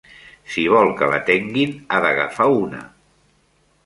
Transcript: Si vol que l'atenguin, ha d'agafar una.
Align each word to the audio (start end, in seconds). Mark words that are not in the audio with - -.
Si 0.53 0.61
vol 0.75 0.89
que 1.01 1.09
l'atenguin, 1.11 1.75
ha 1.89 1.99
d'agafar 2.07 2.47
una. 2.63 2.81